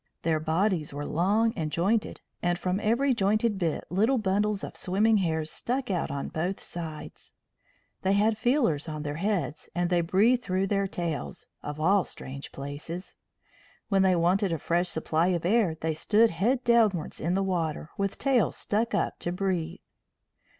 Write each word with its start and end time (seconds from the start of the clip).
Their 0.23 0.39
bodies 0.39 0.91
were 0.91 1.05
long 1.05 1.53
and 1.55 1.71
jointed, 1.71 2.21
and 2.41 2.57
from 2.57 2.79
every 2.79 3.13
jointed 3.13 3.59
bit 3.59 3.83
little 3.91 4.17
bundles 4.17 4.63
of 4.63 4.75
swimming 4.75 5.17
hairs 5.17 5.51
stuck 5.51 5.91
out 5.91 6.09
on 6.09 6.29
both 6.29 6.59
sides. 6.59 7.33
They 8.01 8.13
had 8.13 8.35
feelers 8.35 8.89
on 8.89 9.03
their 9.03 9.17
heads, 9.17 9.69
and 9.75 9.91
they 9.91 10.01
breathed 10.01 10.41
through 10.41 10.65
their 10.65 10.87
tails 10.87 11.45
of 11.61 11.79
all 11.79 12.03
strange 12.03 12.51
places! 12.51 13.17
When 13.89 14.01
they 14.01 14.15
wanted 14.15 14.51
a 14.51 14.57
fresh 14.57 14.89
supply 14.89 15.27
of 15.27 15.45
air 15.45 15.75
they 15.79 15.93
stood 15.93 16.31
head 16.31 16.63
downwards 16.63 17.21
in 17.21 17.35
the 17.35 17.43
water, 17.43 17.91
with 17.95 18.17
tails 18.17 18.57
stuck 18.57 18.95
up 18.95 19.19
to 19.19 19.31
breathe. 19.31 19.81